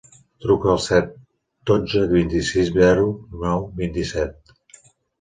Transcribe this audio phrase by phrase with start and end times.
[0.45, 1.11] Truca al set,
[1.71, 3.07] dotze, vint-i-sis, zero,
[3.47, 4.55] nou, vint-i-set.